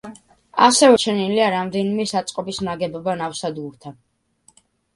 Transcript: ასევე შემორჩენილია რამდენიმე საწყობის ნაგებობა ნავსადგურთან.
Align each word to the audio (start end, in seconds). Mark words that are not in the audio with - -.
ასევე 0.67 0.77
შემორჩენილია 0.79 1.49
რამდენიმე 1.57 2.07
საწყობის 2.13 2.63
ნაგებობა 2.71 3.17
ნავსადგურთან. 3.23 4.01